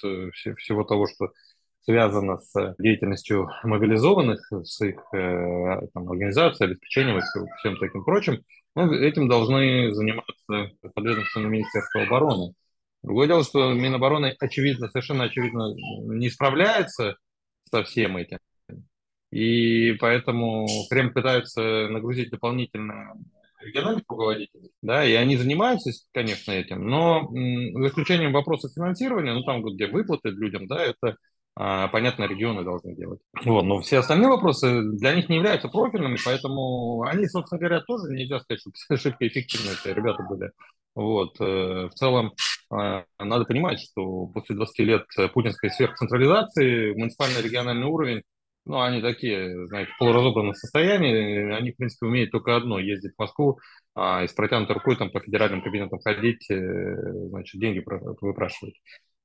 э, 0.02 0.30
всего 0.32 0.82
того, 0.82 1.06
что 1.06 1.28
связано 1.84 2.38
с 2.38 2.74
деятельностью 2.78 3.50
мобилизованных, 3.64 4.40
с 4.64 4.80
их 4.84 5.02
там, 5.10 6.08
организацией, 6.08 6.70
обеспечением 6.70 7.18
и 7.18 7.22
всем 7.58 7.76
таким 7.78 8.04
прочим, 8.04 8.42
ну, 8.74 8.92
этим 8.92 9.28
должны 9.28 9.92
заниматься 9.92 10.70
подведомственно 10.94 11.48
Министерство 11.48 12.02
обороны. 12.02 12.54
Другое 13.02 13.26
дело, 13.26 13.42
что 13.42 13.72
Минобороны, 13.72 14.36
очевидно, 14.38 14.88
совершенно 14.88 15.24
очевидно, 15.24 15.74
не 15.74 16.30
справляется 16.30 17.16
со 17.70 17.82
всем 17.82 18.16
этим. 18.16 18.38
И 19.32 19.92
поэтому 19.94 20.66
Кремль 20.88 21.12
пытается 21.12 21.88
нагрузить 21.88 22.30
дополнительно 22.30 23.14
региональных 23.60 24.04
руководителей, 24.08 24.70
да, 24.82 25.04
и 25.04 25.14
они 25.14 25.36
занимаются, 25.36 25.90
конечно, 26.12 26.52
этим, 26.52 26.86
но 26.86 27.28
за 27.30 27.88
исключением 27.88 28.32
вопроса 28.32 28.68
финансирования, 28.68 29.34
ну, 29.34 29.42
там, 29.44 29.62
где 29.62 29.86
выплаты 29.86 30.30
людям, 30.30 30.66
да, 30.66 30.84
это 30.84 31.16
понятно, 31.54 32.24
регионы 32.24 32.64
должны 32.64 32.94
делать. 32.94 33.20
Вот, 33.44 33.62
но 33.62 33.80
все 33.80 33.98
остальные 33.98 34.28
вопросы 34.28 34.82
для 34.82 35.14
них 35.14 35.28
не 35.28 35.36
являются 35.36 35.68
профильными, 35.68 36.16
поэтому 36.24 37.02
они, 37.02 37.26
собственно 37.26 37.58
говоря, 37.58 37.80
тоже 37.80 38.12
нельзя 38.12 38.40
сказать, 38.40 38.60
что 38.60 38.96
шибко 38.96 39.26
эффективные 39.26 39.74
эти 39.74 39.94
ребята 39.94 40.22
были. 40.22 40.50
Вот. 40.94 41.40
Э, 41.40 41.88
в 41.88 41.94
целом, 41.94 42.32
э, 42.74 43.04
надо 43.18 43.44
понимать, 43.44 43.80
что 43.80 44.26
после 44.26 44.56
20 44.56 44.78
лет 44.80 45.06
путинской 45.32 45.70
сверхцентрализации 45.70 46.94
муниципальный 46.94 47.42
региональный 47.42 47.86
уровень, 47.86 48.22
ну, 48.64 48.80
они 48.80 49.00
такие, 49.02 49.66
знаете, 49.66 49.90
в 49.92 49.98
полуразобранном 49.98 50.54
состоянии, 50.54 51.52
они, 51.52 51.72
в 51.72 51.76
принципе, 51.76 52.06
умеют 52.06 52.30
только 52.30 52.54
одно– 52.54 52.78
ездить 52.80 53.14
в 53.16 53.18
Москву 53.18 53.58
а, 53.94 54.22
и 54.22 54.28
с 54.28 54.32
протянутой 54.32 54.74
рукой 54.74 54.96
там 54.96 55.10
по 55.10 55.20
федеральным 55.20 55.62
кабинетам 55.62 55.98
ходить, 55.98 56.48
э, 56.48 57.28
значит, 57.30 57.60
деньги 57.60 57.84
выпрашивать. 58.20 58.74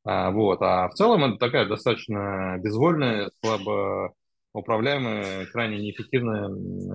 А, 0.03 0.31
вот. 0.31 0.61
А 0.61 0.89
в 0.89 0.93
целом 0.93 1.23
это 1.23 1.37
такая 1.37 1.65
достаточно 1.65 2.57
безвольная, 2.59 3.29
слабо 3.41 4.13
управляемая, 4.53 5.45
крайне 5.47 5.77
неэффективная 5.77 6.49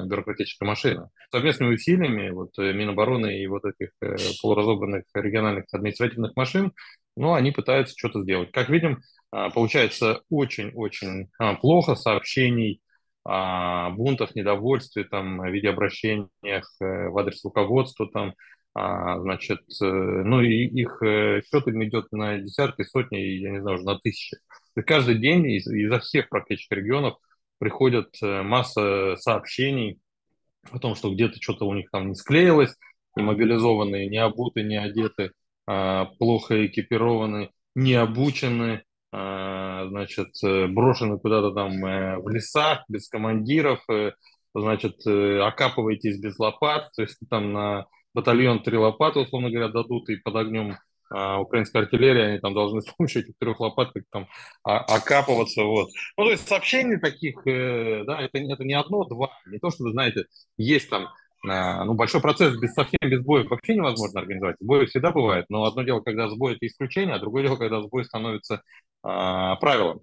бюрократическая 0.07 0.67
машина. 0.69 1.11
Совместными 1.31 1.75
усилиями 1.75 2.31
вот, 2.31 2.59
э, 2.59 2.73
Минобороны 2.73 3.39
и 3.41 3.47
вот 3.47 3.65
этих 3.65 3.91
э, 4.01 4.17
полуразобранных 4.41 5.05
региональных 5.15 5.67
административных 5.73 6.35
машин, 6.35 6.73
ну, 7.17 7.35
они 7.35 7.53
пытаются 7.53 7.95
что-то 7.97 8.23
сделать. 8.23 8.51
Как 8.51 8.69
видим, 8.69 9.01
а, 9.31 9.51
получается 9.51 10.23
очень-очень 10.31 11.31
а, 11.39 11.55
плохо 11.55 11.95
сообщений 11.95 12.81
о 13.25 13.91
бунтах, 13.91 14.35
недовольстве, 14.35 15.05
там, 15.05 15.45
видеообращениях 15.45 16.75
э, 16.81 17.09
в 17.09 17.19
адрес 17.19 17.45
руководства, 17.45 18.09
там, 18.11 18.35
а, 18.75 19.21
значит, 19.21 19.61
э, 19.83 19.85
ну 19.85 20.41
и 20.41 20.65
их 20.65 21.03
э, 21.03 21.43
счет 21.43 21.67
им 21.67 21.85
идет 21.85 22.11
на 22.11 22.39
десятки, 22.39 22.85
сотни, 22.85 23.19
я 23.19 23.51
не 23.51 23.61
знаю, 23.61 23.77
уже 23.77 23.85
на 23.85 23.99
тысячи. 23.99 24.39
И 24.77 24.83
каждый 24.83 25.17
день 25.17 25.45
из, 25.51 25.67
изо 25.67 25.99
всех 26.01 26.31
практически 26.31 26.73
регионов 26.75 27.17
приходят 27.59 28.09
э, 28.23 28.43
масса 28.43 29.17
сообщений 29.17 30.01
о 30.71 30.79
том, 30.79 30.95
что 30.95 31.13
где-то 31.13 31.37
что-то 31.41 31.67
у 31.67 31.75
них 31.75 31.91
там 31.91 32.09
не 32.09 32.15
склеилось, 32.15 32.75
и 33.17 33.21
мобилизованные, 33.21 34.09
не 34.09 34.17
обуты, 34.17 34.63
не 34.63 34.79
одеты, 34.79 35.33
а, 35.67 36.07
плохо 36.19 36.65
экипированы, 36.65 37.51
не 37.75 37.95
обучены, 37.95 38.85
а, 39.13 39.87
значит, 39.89 40.31
брошены 40.71 41.19
куда-то 41.19 41.53
там 41.53 41.81
в 42.23 42.29
лесах 42.31 42.85
без 42.89 43.09
командиров, 43.09 43.85
значит, 44.55 45.07
окапывайтесь 45.07 46.19
без 46.21 46.39
лопат, 46.39 46.91
то 46.97 47.03
есть 47.03 47.19
там 47.29 47.53
на 47.53 47.87
батальон 48.15 48.63
три 48.63 48.77
лопаты, 48.77 49.21
условно 49.21 49.51
говоря, 49.51 49.69
дадут, 49.69 50.09
и 50.09 50.17
под 50.17 50.37
огнем 50.37 50.77
а, 51.11 51.41
украинской 51.41 51.79
артиллерии 51.79 52.23
они 52.23 52.39
там 52.39 52.55
должны 52.55 52.81
с 52.83 52.87
помощью 52.87 53.23
этих 53.23 53.35
трех 53.39 53.61
лопат 53.61 53.93
как 53.93 54.05
там 54.11 54.29
а, 54.65 54.79
окапываться, 54.79 55.65
вот. 55.65 55.89
Ну, 56.17 56.25
то 56.25 56.31
есть 56.31 56.49
сообщений 56.49 56.99
таких, 56.99 57.47
э, 57.47 58.05
да, 58.05 58.21
это, 58.21 58.39
это 58.39 58.65
не 58.65 58.75
одно, 58.75 59.05
два, 59.05 59.31
не 59.47 59.59
то, 59.59 59.71
что 59.71 59.85
вы 59.85 59.93
знаете, 59.93 60.25
есть 60.57 60.89
там 60.89 61.09
а, 61.49 61.85
ну, 61.85 61.95
большой 61.95 62.21
процесс 62.21 62.57
без, 62.57 62.73
совсем 62.73 62.99
без 63.03 63.21
боев 63.25 63.51
вообще 63.51 63.75
невозможно 63.75 64.21
организовать. 64.21 64.57
Сбои 64.61 64.87
всегда 64.87 65.11
бывают, 65.11 65.47
но 65.49 65.65
одно 65.65 65.83
дело, 65.83 66.01
когда 66.01 66.29
сбой– 66.29 66.55
это 66.57 66.67
исключение, 66.67 67.17
а 67.17 67.19
другое 67.19 67.43
дело, 67.43 67.57
когда 67.57 67.83
сбой 67.83 68.05
становится 68.05 68.63
а, 69.03 69.57
правилом. 69.57 70.01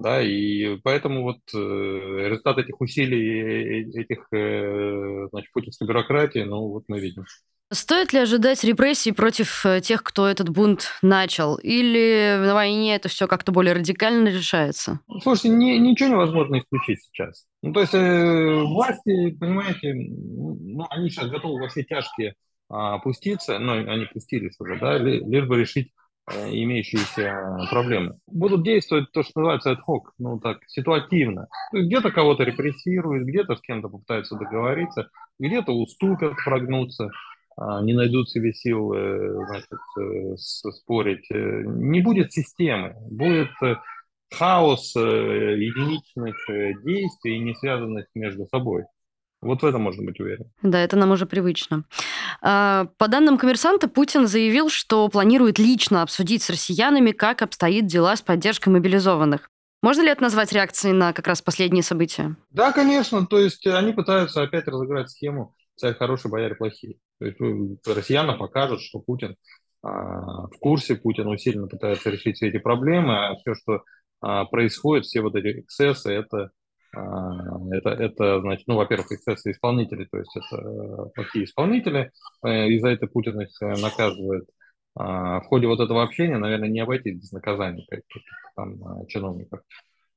Да, 0.00 0.22
и 0.22 0.76
поэтому 0.78 1.22
вот 1.22 1.40
э, 1.54 1.58
результат 1.58 2.56
этих 2.58 2.80
усилий, 2.80 3.84
э, 3.84 4.00
этих, 4.00 4.26
э, 4.32 5.28
значит, 5.30 5.52
путинской 5.52 5.86
бюрократии, 5.86 6.40
ну, 6.40 6.68
вот 6.68 6.84
мы 6.88 7.00
видим. 7.00 7.24
Стоит 7.72 8.12
ли 8.12 8.18
ожидать 8.18 8.64
репрессий 8.64 9.12
против 9.12 9.64
тех, 9.82 10.02
кто 10.02 10.26
этот 10.26 10.48
бунт 10.48 10.88
начал? 11.02 11.56
Или 11.56 12.36
на 12.40 12.54
войне 12.54 12.96
это 12.96 13.08
все 13.08 13.28
как-то 13.28 13.52
более 13.52 13.74
радикально 13.74 14.28
решается? 14.28 15.00
Слушайте, 15.22 15.50
не, 15.50 15.78
ничего 15.78 16.08
невозможно 16.08 16.58
исключить 16.58 17.04
сейчас. 17.04 17.44
Ну, 17.62 17.72
то 17.72 17.80
есть 17.80 17.94
э, 17.94 18.62
власти, 18.64 19.30
понимаете, 19.38 19.92
ну, 19.94 20.86
они 20.90 21.10
сейчас 21.10 21.28
готовы 21.28 21.60
во 21.60 21.68
все 21.68 21.84
тяжкие 21.84 22.34
а, 22.70 22.94
опуститься, 22.94 23.58
но 23.58 23.74
они 23.74 24.06
пустились 24.06 24.56
уже, 24.58 24.78
да, 24.78 24.96
лишь 24.96 25.46
бы 25.46 25.58
решить 25.58 25.92
имеющиеся 26.50 27.66
проблемы. 27.70 28.18
Будут 28.26 28.62
действовать 28.62 29.10
то, 29.12 29.22
что 29.22 29.40
называется 29.40 29.72
ad 29.72 29.78
hoc, 29.86 30.10
ну 30.18 30.38
так, 30.38 30.58
ситуативно. 30.66 31.48
Где-то 31.72 32.10
кого-то 32.10 32.44
репрессируют, 32.44 33.26
где-то 33.26 33.56
с 33.56 33.60
кем-то 33.60 33.88
попытаются 33.88 34.36
договориться, 34.36 35.08
где-то 35.38 35.72
уступят, 35.72 36.34
прогнуться, 36.44 37.10
а, 37.56 37.82
не 37.82 37.92
найдут 37.92 38.30
себе 38.30 38.52
сил 38.52 38.92
э, 38.92 39.44
значит, 39.46 39.80
э, 39.98 40.36
спорить. 40.36 41.26
Не 41.30 42.00
будет 42.00 42.32
системы, 42.32 42.94
будет 43.10 43.50
хаос 44.32 44.94
единичных 44.94 46.36
действий, 46.84 47.40
не 47.40 47.54
связанных 47.54 48.06
между 48.14 48.46
собой. 48.46 48.84
Вот 49.42 49.62
в 49.62 49.66
этом 49.66 49.82
можно 49.82 50.04
быть 50.04 50.20
уверен. 50.20 50.46
Да, 50.62 50.78
это 50.80 50.96
нам 50.96 51.12
уже 51.12 51.24
привычно. 51.24 51.84
А, 52.42 52.86
по 52.98 53.08
данным 53.08 53.38
коммерсанта, 53.38 53.88
Путин 53.88 54.26
заявил, 54.26 54.68
что 54.68 55.08
планирует 55.08 55.58
лично 55.58 56.02
обсудить 56.02 56.42
с 56.42 56.50
россиянами, 56.50 57.12
как 57.12 57.40
обстоит 57.40 57.86
дела 57.86 58.16
с 58.16 58.22
поддержкой 58.22 58.68
мобилизованных. 58.68 59.48
Можно 59.82 60.02
ли 60.02 60.10
это 60.10 60.22
назвать 60.22 60.52
реакцией 60.52 60.92
на 60.92 61.14
как 61.14 61.26
раз 61.26 61.40
последние 61.40 61.82
события? 61.82 62.36
Да, 62.50 62.72
конечно. 62.72 63.26
То 63.26 63.38
есть 63.38 63.66
они 63.66 63.92
пытаются 63.92 64.42
опять 64.42 64.68
разыграть 64.68 65.10
схему 65.10 65.54
«царь 65.76 65.94
хороший, 65.94 66.30
бояре 66.30 66.54
плохие». 66.54 66.98
То 67.18 67.24
есть 67.24 67.40
ну, 67.40 67.78
россиянам 67.86 68.38
покажут, 68.38 68.82
что 68.82 68.98
Путин 68.98 69.36
а, 69.82 70.48
в 70.48 70.58
курсе, 70.60 70.96
Путин 70.96 71.28
усиленно 71.28 71.66
пытается 71.66 72.10
решить 72.10 72.36
все 72.36 72.48
эти 72.48 72.58
проблемы, 72.58 73.28
а 73.28 73.36
все, 73.36 73.54
что 73.54 73.82
а, 74.20 74.44
происходит, 74.44 75.06
все 75.06 75.22
вот 75.22 75.34
эти 75.34 75.60
эксцессы, 75.60 76.12
это 76.12 76.50
это, 76.92 77.90
это 77.90 78.40
значит, 78.40 78.66
ну, 78.66 78.76
во-первых, 78.76 79.12
эксцессы 79.12 79.52
исполнителей, 79.52 80.06
то 80.10 80.18
есть 80.18 80.36
это 80.36 80.56
э, 80.56 81.10
плохие 81.14 81.44
исполнители, 81.44 82.10
э, 82.44 82.68
и 82.68 82.80
за 82.80 82.88
это 82.88 83.06
Путин 83.06 83.40
их 83.40 83.50
э, 83.60 83.76
наказывает. 83.80 84.48
А, 84.96 85.40
в 85.40 85.44
ходе 85.44 85.68
вот 85.68 85.80
этого 85.80 86.02
общения, 86.02 86.36
наверное, 86.38 86.68
не 86.68 86.80
обойтись 86.80 87.16
без 87.16 87.32
наказания 87.32 87.86
там 88.56 89.06
чиновников. 89.06 89.60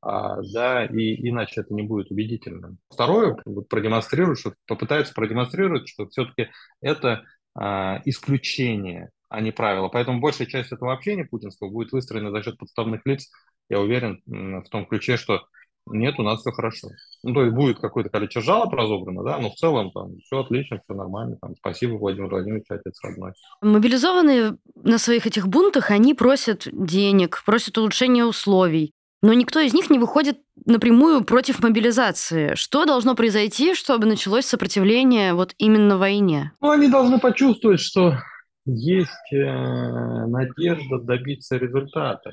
а, 0.01 0.41
да, 0.41 0.85
и 0.85 1.29
иначе 1.29 1.61
это 1.61 1.73
не 1.73 1.83
будет 1.83 2.11
убедительным. 2.11 2.79
Второе, 2.89 3.37
вот 3.45 3.69
продемонстрируют, 3.69 4.39
что 4.39 4.53
попытаются 4.67 5.13
продемонстрировать, 5.13 5.87
что 5.87 6.07
все-таки 6.09 6.49
это 6.81 7.23
а, 7.55 8.01
исключение, 8.05 9.11
а 9.29 9.41
не 9.41 9.51
правило. 9.51 9.89
Поэтому 9.89 10.19
большая 10.19 10.47
часть 10.47 10.71
этого 10.71 10.91
общения 10.91 11.25
путинского 11.25 11.69
будет 11.69 11.91
выстроена 11.91 12.31
за 12.31 12.41
счет 12.41 12.57
подставных 12.57 13.05
лиц, 13.05 13.29
я 13.69 13.79
уверен, 13.79 14.21
в 14.25 14.69
том 14.69 14.85
ключе, 14.85 15.17
что 15.17 15.43
нет, 15.87 16.15
у 16.17 16.23
нас 16.23 16.39
все 16.39 16.51
хорошо. 16.51 16.89
Ну, 17.23 17.33
то 17.33 17.43
есть 17.43 17.55
будет 17.55 17.79
какое-то 17.79 18.09
количество 18.09 18.41
жалоб 18.41 18.73
разобрано, 18.73 19.23
да, 19.23 19.37
но 19.37 19.49
в 19.49 19.55
целом 19.55 19.91
там 19.91 20.17
все 20.25 20.39
отлично, 20.39 20.79
все 20.83 20.93
нормально. 20.93 21.37
Там, 21.41 21.55
спасибо, 21.57 21.93
Владимир 21.95 22.29
Владимирович, 22.29 22.65
отец 22.69 22.97
родной. 23.03 23.33
Мобилизованные 23.61 24.57
на 24.75 24.97
своих 24.97 25.27
этих 25.27 25.47
бунтах, 25.47 25.91
они 25.91 26.13
просят 26.13 26.67
денег, 26.71 27.43
просят 27.45 27.77
улучшения 27.77 28.25
условий. 28.25 28.93
Но 29.21 29.31
никто 29.31 29.61
из 29.61 29.73
них 29.73 29.89
не 29.89 29.99
выходит 29.99 30.39
напрямую 30.65 31.23
против 31.23 31.63
мобилизации. 31.63 32.55
Что 32.55 32.83
должно 32.83 33.15
произойти, 33.15 33.73
чтобы 33.73 34.05
началось 34.05 34.45
сопротивление 34.45 35.33
вот 35.33 35.53
именно 35.57 35.97
войне? 35.97 36.51
Ну, 36.59 36.71
они 36.71 36.89
должны 36.89 37.19
почувствовать, 37.19 37.79
что 37.79 38.17
есть 38.65 39.33
э, 39.33 40.25
надежда 40.27 40.99
добиться 40.99 41.55
результата. 41.55 42.31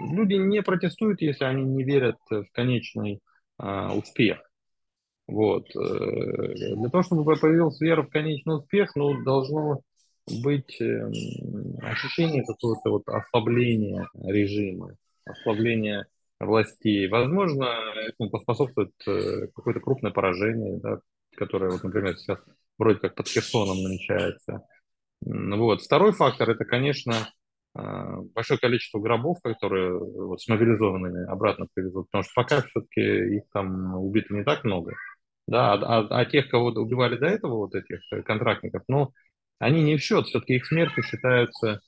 Люди 0.00 0.34
не 0.34 0.62
протестуют, 0.62 1.20
если 1.20 1.44
они 1.44 1.62
не 1.64 1.84
верят 1.84 2.16
в 2.30 2.46
конечный 2.52 3.20
э, 3.60 3.88
успех. 3.92 4.38
Вот. 5.26 5.66
Э, 5.74 6.74
для 6.74 6.88
того, 6.90 7.02
чтобы 7.02 7.24
появился 7.36 7.84
вера 7.84 8.02
в 8.02 8.10
конечный 8.10 8.56
успех, 8.56 8.94
ну, 8.96 9.22
должно 9.22 9.80
быть 10.42 10.80
э, 10.80 11.10
ощущение 11.82 12.44
какого-то 12.44 12.90
вот 12.90 13.08
ослабления 13.08 14.08
режима, 14.22 14.96
ослабления 15.24 16.06
властей. 16.40 17.08
Возможно, 17.08 17.66
этому 18.06 18.30
поспособствует 18.30 18.92
э, 19.06 19.48
какое-то 19.54 19.80
крупное 19.80 20.12
поражение, 20.12 20.78
да, 20.78 21.00
которое, 21.36 21.70
вот, 21.70 21.82
например, 21.82 22.16
сейчас 22.16 22.38
вроде 22.78 22.98
как 22.98 23.14
под 23.14 23.28
Херсоном 23.28 23.82
намечается. 23.82 24.62
Вот. 25.20 25.82
Второй 25.82 26.12
фактор– 26.12 26.50
это, 26.50 26.64
конечно, 26.64 27.14
большое 27.74 28.58
количество 28.60 29.00
гробов, 29.00 29.38
которые 29.42 29.98
вот, 29.98 30.40
с 30.40 30.48
мобилизованными 30.48 31.26
обратно 31.26 31.66
привезут, 31.74 32.08
потому 32.10 32.22
что 32.22 32.32
пока 32.34 32.62
все-таки 32.62 33.36
их 33.36 33.42
там 33.52 33.96
убито 33.96 34.32
не 34.32 34.44
так 34.44 34.64
много. 34.64 34.94
Да, 35.46 35.74
а, 35.74 35.76
а, 35.76 36.20
а 36.20 36.24
тех, 36.24 36.48
кого 36.48 36.68
убивали 36.68 37.16
до 37.16 37.26
этого, 37.26 37.56
вот 37.56 37.74
этих 37.74 38.00
э, 38.12 38.22
контрактников, 38.22 38.82
ну, 38.88 39.12
они 39.58 39.82
не 39.82 39.96
в 39.96 40.00
счет, 40.00 40.26
все-таки 40.26 40.54
их 40.54 40.66
смерти 40.66 41.02
считаются 41.02 41.80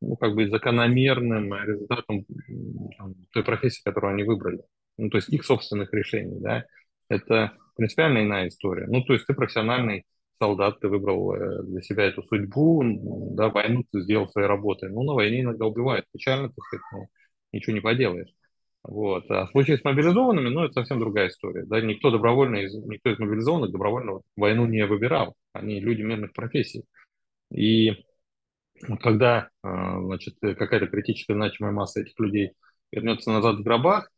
ну, 0.00 0.16
как 0.16 0.34
бы 0.34 0.48
закономерным 0.48 1.52
результатом 1.62 2.24
там, 2.98 3.14
той 3.32 3.44
профессии, 3.44 3.82
которую 3.84 4.14
они 4.14 4.24
выбрали. 4.24 4.62
Ну, 4.98 5.10
то 5.10 5.18
есть 5.18 5.28
их 5.28 5.44
собственных 5.44 5.92
решений, 5.92 6.38
да. 6.40 6.64
Это 7.08 7.52
принципиально 7.76 8.22
иная 8.22 8.48
история. 8.48 8.86
Ну, 8.86 9.02
то 9.02 9.12
есть 9.12 9.26
ты 9.26 9.34
профессиональный 9.34 10.04
солдат, 10.42 10.80
ты 10.80 10.88
выбрал 10.88 11.34
э, 11.34 11.62
для 11.62 11.82
себя 11.82 12.04
эту 12.04 12.24
судьбу, 12.24 12.82
да, 13.36 13.48
войну 13.48 13.84
ты 13.92 14.00
сделал 14.00 14.28
своей 14.28 14.48
работой. 14.48 14.90
Ну, 14.90 15.04
на 15.04 15.14
войне 15.14 15.42
иногда 15.42 15.66
убивают. 15.66 16.04
Печально, 16.12 16.48
так 16.48 16.64
сказать, 16.64 16.84
но 16.92 17.06
ничего 17.52 17.74
не 17.74 17.80
поделаешь. 17.80 18.34
Вот. 18.82 19.30
А 19.30 19.46
в 19.46 19.50
случае 19.50 19.78
с 19.78 19.84
мобилизованными, 19.84 20.48
ну, 20.48 20.64
это 20.64 20.74
совсем 20.74 20.98
другая 20.98 21.28
история. 21.28 21.64
Да? 21.64 21.80
Никто 21.80 22.10
добровольно, 22.10 22.56
из, 22.56 22.74
никто 22.74 23.10
из 23.10 23.20
мобилизованных 23.20 23.70
добровольно 23.70 24.20
войну 24.36 24.66
не 24.66 24.84
выбирал. 24.84 25.34
Они 25.52 25.78
люди 25.78 26.02
мирных 26.02 26.32
профессий. 26.32 26.84
И 27.54 27.92
когда, 29.00 29.48
а, 29.62 30.00
значит, 30.00 30.34
какая-то 30.40 30.88
критическая 30.88 31.34
значимая 31.34 31.72
масса 31.72 32.00
этих 32.00 32.18
людей 32.18 32.54
вернется 32.90 33.30
назад 33.30 33.58
в 33.58 33.62
гробах, 33.62 34.10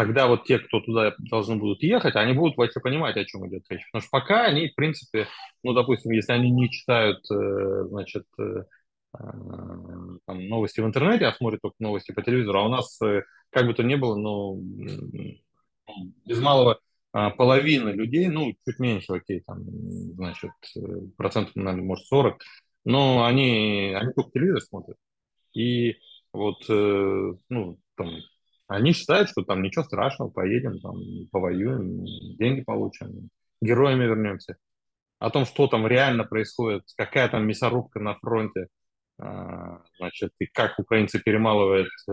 тогда 0.00 0.28
вот 0.28 0.44
те, 0.44 0.58
кто 0.58 0.80
туда 0.80 1.14
должны 1.18 1.56
будут 1.56 1.82
ехать, 1.82 2.16
они 2.16 2.32
будут 2.32 2.56
вообще 2.56 2.80
понимать, 2.80 3.18
о 3.18 3.24
чем 3.26 3.46
идет 3.46 3.64
речь. 3.68 3.84
Потому 3.92 4.00
что 4.00 4.10
пока 4.10 4.46
они, 4.46 4.68
в 4.68 4.74
принципе, 4.74 5.26
ну, 5.62 5.74
допустим, 5.74 6.12
если 6.12 6.32
они 6.32 6.50
не 6.50 6.70
читают, 6.70 7.18
э, 7.30 7.84
значит, 7.86 8.24
э, 8.38 8.64
там, 9.12 10.48
новости 10.48 10.80
в 10.80 10.86
интернете, 10.86 11.26
а 11.26 11.34
смотрят 11.34 11.60
только 11.60 11.76
новости 11.80 12.12
по 12.12 12.22
телевизору, 12.22 12.60
а 12.60 12.64
у 12.64 12.70
нас, 12.70 12.98
э, 13.02 13.24
как 13.50 13.66
бы 13.66 13.74
то 13.74 13.82
ни 13.82 13.94
было, 13.94 14.16
ну, 14.16 14.58
без 16.24 16.40
малого 16.40 16.80
а, 17.12 17.28
половины 17.28 17.90
людей, 17.90 18.28
ну, 18.28 18.54
чуть 18.66 18.78
меньше, 18.78 19.12
окей, 19.12 19.42
там, 19.46 19.64
значит, 20.14 20.52
процентов, 21.18 21.54
наверное, 21.56 21.84
может, 21.84 22.06
40, 22.06 22.42
но 22.86 23.26
они, 23.26 23.94
они 23.94 24.14
только 24.14 24.30
телевизор 24.30 24.62
смотрят. 24.62 24.96
И 25.52 25.96
вот, 26.32 26.64
ну, 26.68 27.78
там, 27.96 28.08
они 28.70 28.92
считают, 28.92 29.28
что 29.28 29.42
там 29.42 29.62
ничего 29.62 29.84
страшного, 29.84 30.30
поедем, 30.30 30.78
там, 30.78 30.94
повоюем, 31.32 32.04
деньги 32.36 32.62
получим, 32.62 33.28
героями 33.60 34.04
вернемся. 34.04 34.56
О 35.18 35.30
том, 35.30 35.44
что 35.44 35.66
там 35.66 35.88
реально 35.88 36.24
происходит, 36.24 36.84
какая 36.96 37.28
там 37.28 37.46
мясорубка 37.46 37.98
на 37.98 38.14
фронте, 38.14 38.68
а, 39.18 39.82
значит, 39.98 40.30
и 40.38 40.46
как 40.46 40.78
украинцы 40.78 41.18
перемалывают 41.18 41.88
э, 42.08 42.12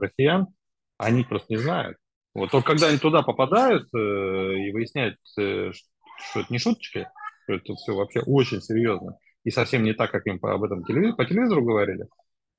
россиян, 0.00 0.48
они 0.96 1.22
просто 1.22 1.52
не 1.52 1.58
знают. 1.58 1.98
Вот 2.34 2.50
только 2.50 2.72
когда 2.72 2.88
они 2.88 2.96
туда 2.96 3.22
попадают 3.22 3.88
э, 3.94 3.98
и 3.98 4.72
выясняют, 4.72 5.18
э, 5.38 5.70
что 5.72 6.40
это 6.40 6.50
не 6.50 6.58
шуточки, 6.58 7.06
что 7.44 7.52
это 7.52 7.74
все 7.74 7.94
вообще 7.94 8.20
очень 8.20 8.62
серьезно 8.62 9.18
и 9.44 9.50
совсем 9.50 9.82
не 9.82 9.92
так, 9.92 10.10
как 10.10 10.26
им 10.26 10.38
по, 10.38 10.54
об 10.54 10.64
этом 10.64 10.82
телевизору, 10.84 11.16
по 11.16 11.26
телевизору 11.26 11.62
говорили, 11.62 12.06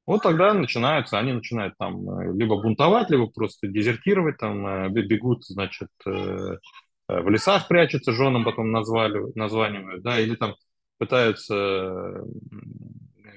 вот 0.06 0.24
тогда 0.24 0.54
начинаются, 0.54 1.18
они 1.18 1.32
начинают 1.32 1.78
там 1.78 2.10
э, 2.10 2.34
либо 2.34 2.62
бунтовать, 2.62 3.10
либо 3.10 3.28
просто 3.28 3.68
дезертировать, 3.68 4.38
там 4.38 4.68
э, 4.68 4.90
бегут, 4.90 5.46
значит, 5.46 5.90
э, 6.06 6.58
в 7.08 7.30
лесах 7.30 7.68
прячутся, 7.68 8.12
женам 8.12 8.44
потом 8.44 8.72
назвали, 8.72 9.22
названивают, 9.36 10.04
да, 10.04 10.20
или 10.20 10.36
там 10.36 10.56
пытаются 10.98 12.24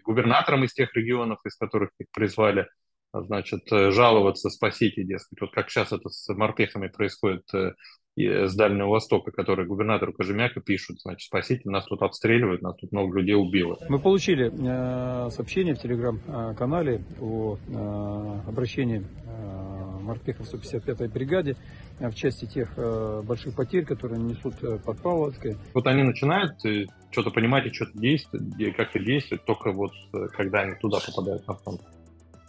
губернаторам 0.05 0.65
из 0.65 0.73
тех 0.73 0.95
регионов, 0.95 1.41
из 1.45 1.57
которых 1.57 1.91
их 1.99 2.07
призвали, 2.13 2.69
значит, 3.13 3.63
жаловаться, 3.69 4.51
спасите, 4.51 5.03
дескать. 5.03 5.41
Вот 5.41 5.53
как 5.53 5.69
сейчас 5.69 5.93
это 5.93 6.09
с 6.09 6.33
морпехами 6.33 6.87
происходит 6.87 7.45
с 8.25 8.55
Дальнего 8.55 8.89
Востока, 8.89 9.31
которые 9.31 9.67
губернатору 9.67 10.13
Кожемяка 10.13 10.61
пишут, 10.61 11.01
значит, 11.03 11.27
спасите, 11.27 11.69
нас 11.69 11.85
тут 11.85 12.03
обстреливают, 12.03 12.63
нас 12.63 12.75
тут 12.77 12.93
много 12.93 13.19
людей 13.19 13.35
убило. 13.35 13.79
Мы 13.89 13.99
получили 13.99 14.51
э, 14.51 15.31
сообщение 15.31 15.75
в 15.75 15.79
телеграм-канале 15.79 17.03
о 17.21 17.57
э, 17.69 18.49
обращении 18.49 19.01
э, 19.01 20.01
морпехов 20.01 20.53
155-й 20.53 21.09
бригаде 21.09 21.57
э, 21.99 22.09
в 22.09 22.15
части 22.15 22.47
тех 22.47 22.73
э, 22.77 23.23
больших 23.23 23.55
потерь, 23.55 23.85
которые 23.85 24.21
несут 24.21 24.55
э, 24.63 24.79
под 24.79 25.03
Павловской. 25.03 25.57
Вот 25.75 25.87
они 25.87 26.03
начинают 26.03 26.65
э, 26.65 26.87
что-то 27.11 27.31
понимать 27.31 27.67
и 27.67 27.75
что-то 27.75 27.99
действовать, 27.99 28.77
как-то 28.77 28.99
действовать, 28.99 29.45
только 29.45 29.73
вот 29.73 29.93
э, 30.15 30.29
когда 30.37 30.61
они 30.61 30.75
туда 30.81 30.99
попадают 31.07 31.47
на 31.47 31.55
фронт. 31.55 31.83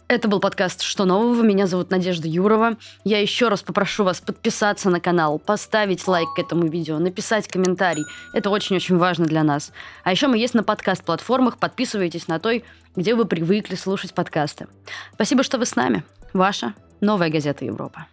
Это 0.08 0.26
был 0.26 0.40
подкаст 0.40 0.80
«Что 0.80 1.04
нового?». 1.04 1.42
Меня 1.42 1.66
зовут 1.66 1.90
Надежда 1.90 2.26
Юрова. 2.26 2.78
Я 3.04 3.20
еще 3.20 3.48
раз 3.48 3.60
попрошу 3.60 4.04
вас 4.04 4.22
подписаться 4.22 4.88
на 4.88 5.00
канал, 5.00 5.38
поставить 5.38 6.08
лайк 6.08 6.28
к 6.34 6.38
этому 6.38 6.66
видео, 6.66 6.98
написать 6.98 7.46
комментарий. 7.46 8.04
Это 8.32 8.48
очень-очень 8.48 8.96
важно 8.96 9.26
для 9.26 9.42
нас. 9.42 9.70
А 10.04 10.10
еще 10.10 10.28
мы 10.28 10.38
есть 10.38 10.54
на 10.54 10.62
подкаст-платформах. 10.62 11.58
Подписывайтесь 11.58 12.26
на 12.26 12.38
той, 12.38 12.64
где 12.96 13.14
вы 13.14 13.26
привыкли 13.26 13.74
слушать 13.74 14.14
подкасты. 14.14 14.66
Спасибо, 15.12 15.42
что 15.42 15.58
вы 15.58 15.66
с 15.66 15.76
нами. 15.76 16.02
Ваша 16.32 16.72
«Новая 17.02 17.28
газета 17.28 17.66
Европа». 17.66 18.06